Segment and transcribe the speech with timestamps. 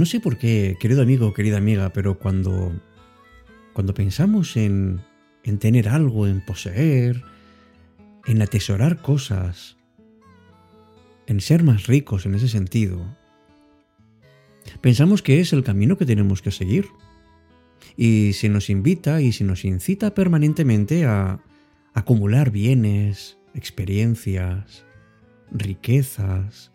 [0.00, 2.72] No sé por qué, querido amigo, querida amiga, pero cuando,
[3.74, 5.02] cuando pensamos en,
[5.44, 7.22] en tener algo, en poseer,
[8.24, 9.76] en atesorar cosas,
[11.26, 13.14] en ser más ricos en ese sentido,
[14.80, 16.86] pensamos que es el camino que tenemos que seguir.
[17.94, 21.44] Y se nos invita y se nos incita permanentemente a
[21.92, 24.82] acumular bienes, experiencias,
[25.52, 26.72] riquezas,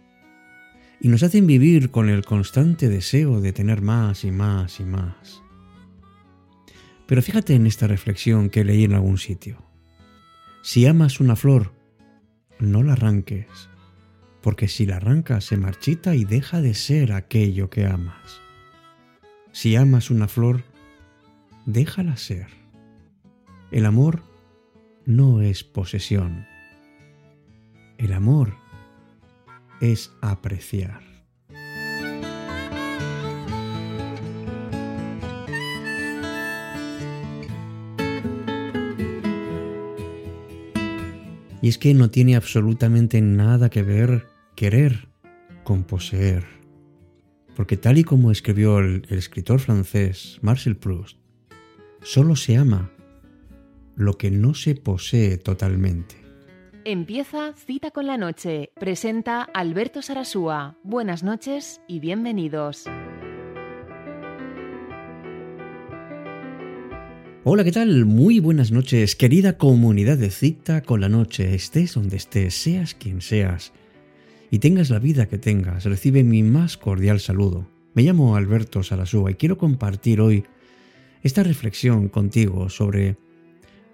[1.05, 5.43] y nos hacen vivir con el constante deseo de tener más y más y más.
[7.05, 9.63] Pero fíjate en esta reflexión que leí en algún sitio.
[10.63, 11.73] Si amas una flor,
[12.57, 13.45] no la arranques,
[14.41, 18.41] porque si la arrancas se marchita y deja de ser aquello que amas.
[19.51, 20.63] Si amas una flor,
[21.67, 22.47] déjala ser.
[23.69, 24.23] El amor
[25.05, 26.47] no es posesión.
[27.99, 28.64] El amor
[29.91, 31.01] es apreciar.
[41.61, 45.07] Y es que no tiene absolutamente nada que ver querer
[45.63, 46.45] con poseer.
[47.55, 51.17] Porque tal y como escribió el, escritor francés Marcel Proust,
[52.03, 52.91] solo se ama
[53.95, 56.24] lo que no se posee totalmente.
[56.87, 58.69] Empieza Cita con la Noche.
[58.79, 60.77] Presenta Alberto Sarasúa.
[60.83, 62.85] Buenas noches y bienvenidos.
[67.43, 68.05] Hola, ¿qué tal?
[68.05, 71.55] Muy buenas noches, querida comunidad de Cita con la Noche.
[71.55, 73.73] Estés donde estés, seas quien seas
[74.51, 77.67] y tengas la vida que tengas, recibe mi más cordial saludo.
[77.95, 80.43] Me llamo Alberto Sarasúa y quiero compartir hoy
[81.23, 83.17] esta reflexión contigo sobre,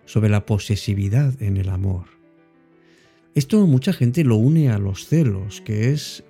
[0.03, 2.20] sobre la posesividad en el amor.
[3.33, 6.25] Esto mucha gente lo une a los celos, que es,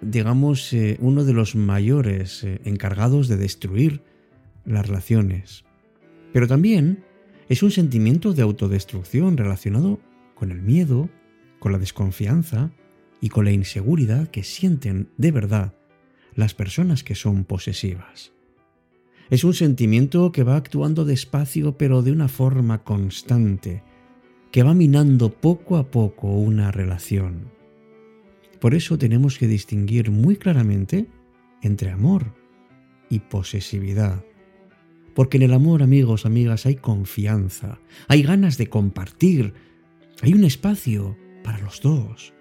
[0.00, 4.02] digamos, eh, uno de los mayores eh, encargados de destruir
[4.64, 5.64] las relaciones.
[6.32, 7.04] Pero también
[7.48, 10.00] es un sentimiento de autodestrucción relacionado
[10.34, 11.08] con el miedo,
[11.60, 12.72] con la desconfianza
[13.20, 15.74] y con la inseguridad que sienten de verdad
[16.34, 18.32] las personas que son posesivas.
[19.30, 23.84] Es un sentimiento que va actuando despacio pero de una forma constante,
[24.50, 27.50] que va minando poco a poco una relación.
[28.60, 31.06] Por eso tenemos que distinguir muy claramente
[31.62, 32.34] entre amor
[33.08, 34.24] y posesividad.
[35.14, 39.54] Porque en el amor, amigos, amigas, hay confianza, hay ganas de compartir,
[40.22, 42.32] hay un espacio para los dos.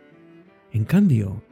[0.72, 1.44] En cambio,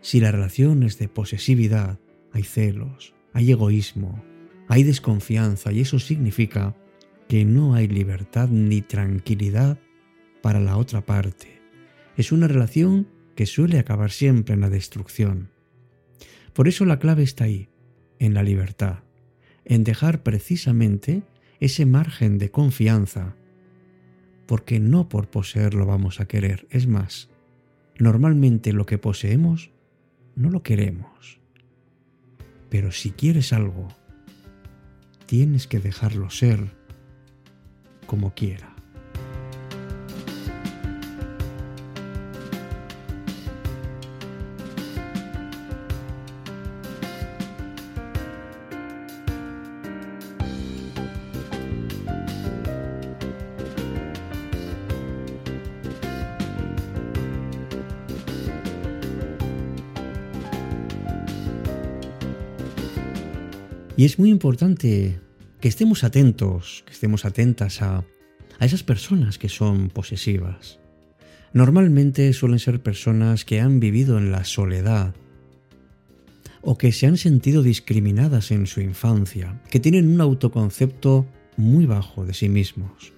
[0.00, 1.98] si la relación es de posesividad,
[2.32, 4.22] hay celos, hay egoísmo,
[4.68, 6.76] hay desconfianza y eso significa
[7.32, 9.78] que no hay libertad ni tranquilidad
[10.42, 11.62] para la otra parte.
[12.14, 15.48] Es una relación que suele acabar siempre en la destrucción.
[16.52, 17.70] Por eso la clave está ahí,
[18.18, 18.98] en la libertad,
[19.64, 21.22] en dejar precisamente
[21.58, 23.34] ese margen de confianza,
[24.44, 27.30] porque no por poseerlo vamos a querer, es más,
[27.98, 29.70] normalmente lo que poseemos
[30.36, 31.40] no lo queremos.
[32.68, 33.88] Pero si quieres algo,
[35.24, 36.81] tienes que dejarlo ser
[38.12, 38.68] como quiera.
[63.96, 65.18] Y es muy importante
[65.62, 68.04] que estemos atentos, que estemos atentas a,
[68.58, 70.80] esas personas que son posesivas.
[71.52, 75.14] Normalmente suelen ser personas que han vivido en la soledad
[76.62, 81.26] o que se han sentido discriminadas en su infancia, que tienen un autoconcepto
[81.56, 83.12] muy bajo de sí mismos.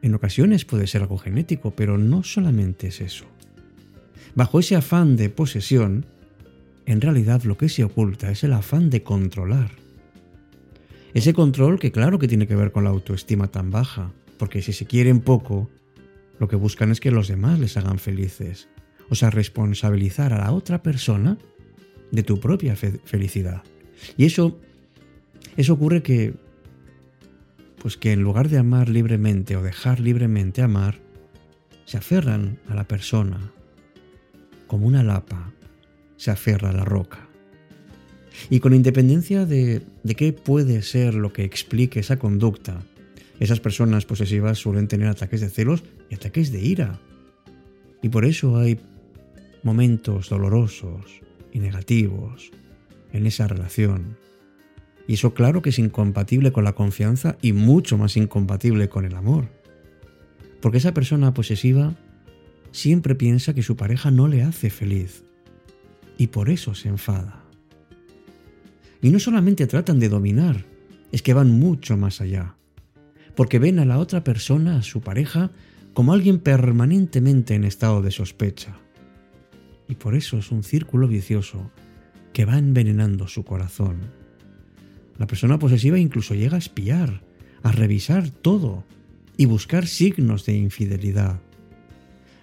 [0.00, 3.26] En ocasiones puede ser algo genético, pero no solamente es eso.
[4.34, 6.06] Bajo ese afán de posesión,
[6.86, 9.81] en realidad lo que se oculta es el afán de controlar.
[11.14, 14.72] Ese control que claro que tiene que ver con la autoestima tan baja, porque si
[14.72, 15.68] se quieren poco,
[16.38, 18.68] lo que buscan es que los demás les hagan felices.
[19.10, 21.38] O sea, responsabilizar a la otra persona
[22.10, 23.62] de tu propia felicidad.
[24.16, 24.58] Y eso,
[25.56, 26.34] eso ocurre que,
[27.80, 31.00] pues que en lugar de amar libremente o dejar libremente amar,
[31.84, 33.52] se aferran a la persona
[34.66, 35.52] como una lapa
[36.16, 37.28] se aferra a la roca.
[38.50, 42.82] Y con independencia de, de qué puede ser lo que explique esa conducta,
[43.40, 47.00] esas personas posesivas suelen tener ataques de celos y ataques de ira.
[48.02, 48.78] Y por eso hay
[49.62, 51.20] momentos dolorosos
[51.52, 52.50] y negativos
[53.12, 54.16] en esa relación.
[55.06, 59.14] Y eso claro que es incompatible con la confianza y mucho más incompatible con el
[59.14, 59.48] amor.
[60.60, 61.94] Porque esa persona posesiva
[62.70, 65.24] siempre piensa que su pareja no le hace feliz
[66.16, 67.41] y por eso se enfada.
[69.02, 70.64] Y no solamente tratan de dominar,
[71.10, 72.54] es que van mucho más allá,
[73.34, 75.50] porque ven a la otra persona, a su pareja,
[75.92, 78.78] como alguien permanentemente en estado de sospecha.
[79.88, 81.70] Y por eso es un círculo vicioso
[82.32, 83.98] que va envenenando su corazón.
[85.18, 87.22] La persona posesiva incluso llega a espiar,
[87.64, 88.84] a revisar todo
[89.36, 91.40] y buscar signos de infidelidad.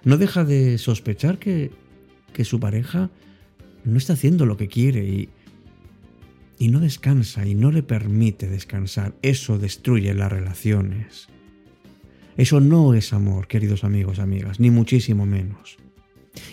[0.03, 1.71] No deja de sospechar que,
[2.33, 3.09] que su pareja
[3.85, 5.29] no está haciendo lo que quiere y,
[6.59, 9.15] y no descansa y no le permite descansar.
[9.21, 11.29] Eso destruye las relaciones.
[12.35, 15.77] Eso no es amor, queridos amigos, amigas, ni muchísimo menos.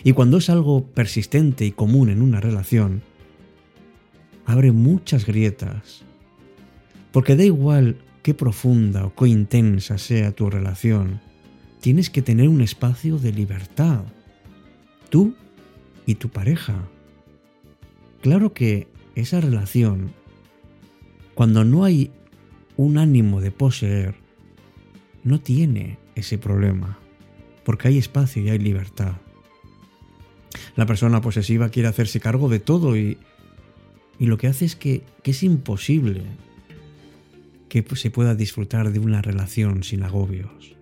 [0.03, 3.03] Y cuando es algo persistente y común en una relación,
[4.45, 6.03] abre muchas grietas.
[7.11, 11.19] Porque da igual qué profunda o qué intensa sea tu relación,
[11.81, 14.03] tienes que tener un espacio de libertad.
[15.09, 15.35] Tú
[16.05, 16.87] y tu pareja.
[18.21, 18.87] Claro que
[19.21, 20.11] esa relación,
[21.33, 22.11] cuando no hay
[22.75, 24.15] un ánimo de poseer,
[25.23, 26.99] no tiene ese problema,
[27.63, 29.13] porque hay espacio y hay libertad.
[30.75, 33.17] La persona posesiva quiere hacerse cargo de todo y,
[34.19, 36.23] y lo que hace es que, que es imposible
[37.69, 40.75] que se pueda disfrutar de una relación sin agobios.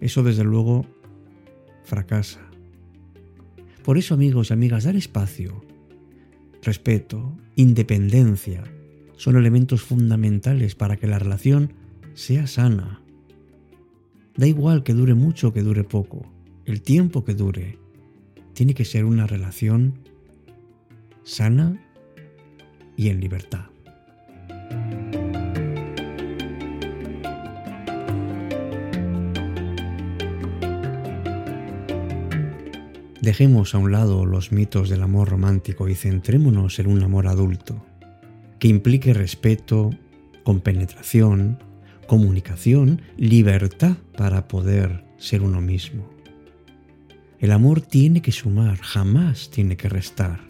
[0.00, 0.86] Eso desde luego
[1.84, 2.40] fracasa.
[3.84, 5.62] Por eso amigos y amigas, dar espacio,
[6.62, 8.64] respeto, independencia,
[9.16, 11.72] son elementos fundamentales para que la relación
[12.14, 13.02] sea sana.
[14.36, 16.26] Da igual que dure mucho o que dure poco,
[16.64, 17.78] el tiempo que dure,
[18.54, 19.98] tiene que ser una relación
[21.22, 21.80] sana
[22.96, 23.66] y en libertad.
[33.20, 37.84] Dejemos a un lado los mitos del amor romántico y centrémonos en un amor adulto,
[38.58, 39.90] que implique respeto,
[40.42, 41.62] compenetración,
[42.06, 46.08] comunicación, libertad para poder ser uno mismo.
[47.40, 50.40] El amor tiene que sumar, jamás tiene que restar.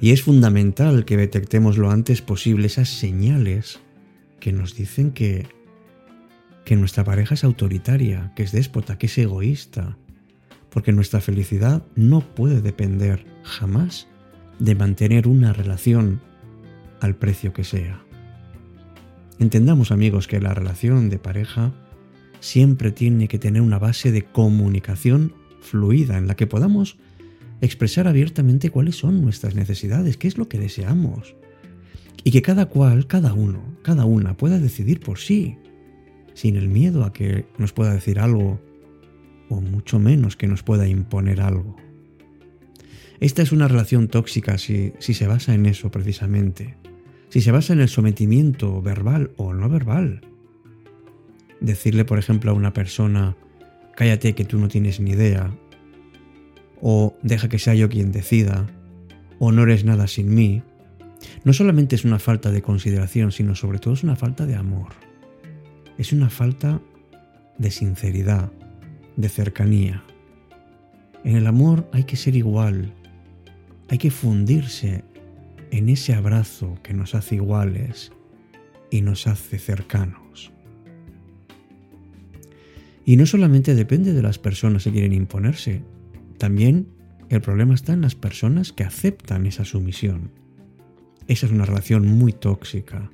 [0.00, 3.80] Y es fundamental que detectemos lo antes posible esas señales
[4.38, 5.48] que nos dicen que,
[6.64, 9.96] que nuestra pareja es autoritaria, que es déspota, que es egoísta,
[10.72, 14.08] porque nuestra felicidad no puede depender jamás
[14.58, 16.20] de mantener una relación
[17.00, 18.02] al precio que sea.
[19.38, 21.72] Entendamos amigos que la relación de pareja
[22.40, 26.96] siempre tiene que tener una base de comunicación fluida en la que podamos
[27.60, 31.36] expresar abiertamente cuáles son nuestras necesidades, qué es lo que deseamos.
[32.24, 35.58] Y que cada cual, cada uno, cada una pueda decidir por sí,
[36.34, 38.60] sin el miedo a que nos pueda decir algo
[39.52, 41.76] o mucho menos que nos pueda imponer algo.
[43.20, 46.76] Esta es una relación tóxica si, si se basa en eso precisamente,
[47.28, 50.22] si se basa en el sometimiento verbal o no verbal.
[51.60, 53.36] Decirle, por ejemplo, a una persona,
[53.94, 55.54] cállate que tú no tienes ni idea,
[56.80, 58.66] o deja que sea yo quien decida,
[59.38, 60.62] o no eres nada sin mí,
[61.44, 64.92] no solamente es una falta de consideración, sino sobre todo es una falta de amor.
[65.98, 66.80] Es una falta
[67.58, 68.50] de sinceridad,
[69.16, 70.02] de cercanía.
[71.24, 72.92] En el amor hay que ser igual,
[73.88, 75.04] hay que fundirse
[75.70, 78.12] en ese abrazo que nos hace iguales
[78.90, 80.52] y nos hace cercanos.
[83.04, 85.82] Y no solamente depende de las personas que quieren imponerse,
[86.38, 86.88] también
[87.28, 90.30] el problema está en las personas que aceptan esa sumisión.
[91.26, 93.10] Esa es una relación muy tóxica,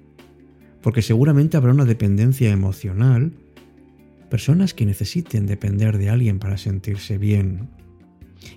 [0.82, 3.32] porque seguramente habrá una dependencia emocional
[4.28, 7.70] personas que necesiten depender de alguien para sentirse bien.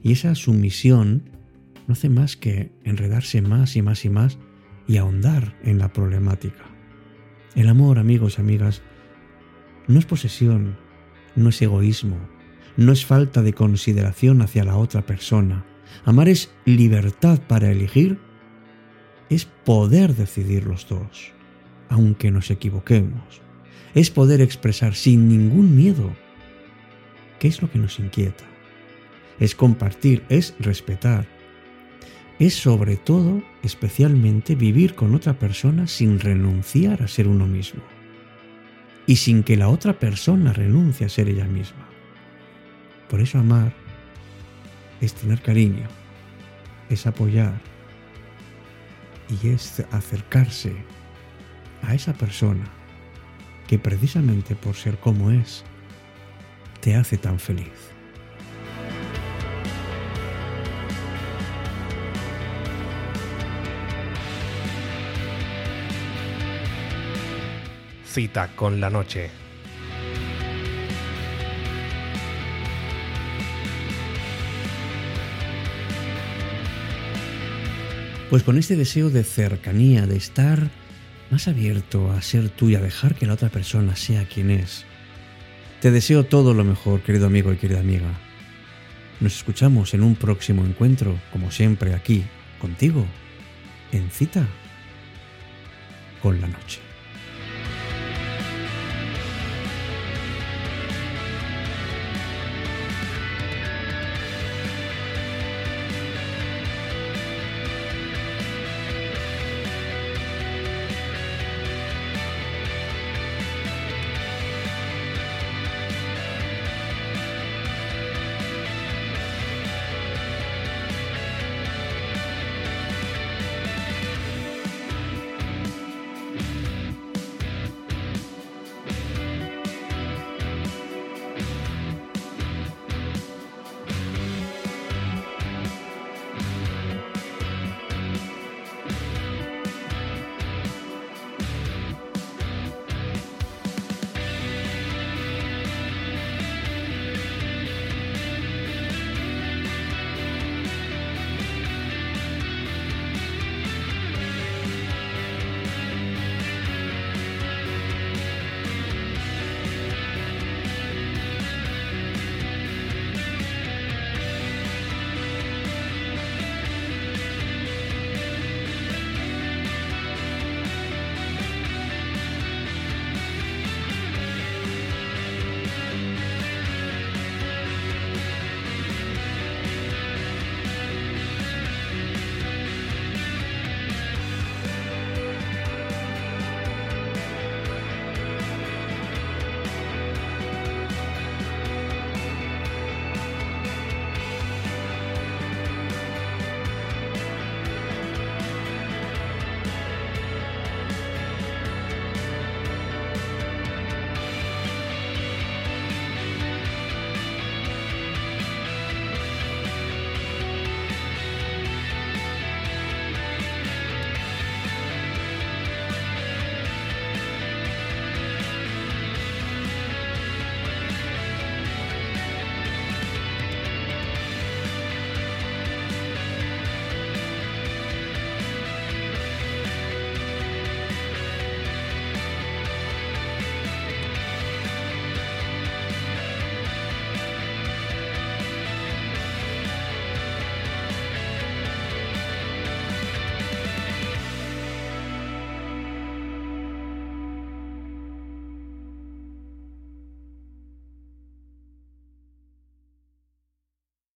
[0.04, 1.30] Y esa sumisión
[1.88, 4.38] no hace más que enredarse más y más y más
[4.88, 6.63] y ahondar en la problemática.
[7.56, 8.82] El amor, amigos y amigas,
[9.88, 10.78] no es posesión,
[11.36, 12.18] no es egoísmo,
[12.78, 15.66] no es falta de consideración hacia la otra persona.
[16.06, 18.20] Amar es libertad para elegir,
[19.30, 21.34] es poder decidir los dos,
[21.90, 23.42] aunque nos equivoquemos
[23.93, 26.15] es poder expresar sin ningún miedo
[27.39, 28.45] qué es lo que nos inquieta.
[29.39, 31.27] Es compartir, es respetar.
[32.39, 37.81] Es sobre todo, especialmente, vivir con otra persona sin renunciar a ser uno mismo.
[39.07, 41.88] Y sin que la otra persona renuncie a ser ella misma.
[43.10, 43.74] Por eso amar
[45.01, 45.88] es tener cariño,
[46.89, 47.60] es apoyar
[49.41, 50.75] y es acercarse
[51.81, 52.80] a esa persona
[53.72, 55.63] que precisamente por ser como es,
[56.82, 57.72] te hace tan feliz.
[68.06, 69.30] Cita con la noche.
[78.30, 80.80] Pues con este deseo de cercanía, de estar
[81.31, 84.85] más abierto a ser tú y a dejar que la otra persona sea quien es.
[85.79, 88.11] Te deseo todo lo mejor, querido amigo y querida amiga.
[89.21, 92.23] Nos escuchamos en un próximo encuentro, como siempre aquí,
[92.59, 93.05] contigo,
[93.91, 94.45] en cita
[96.21, 96.90] con la noche.